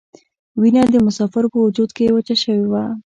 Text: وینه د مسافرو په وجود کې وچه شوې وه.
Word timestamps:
وینه 0.61 0.83
د 0.89 0.95
مسافرو 1.07 1.51
په 1.53 1.59
وجود 1.65 1.89
کې 1.97 2.13
وچه 2.15 2.35
شوې 2.43 2.65
وه. 2.71 2.83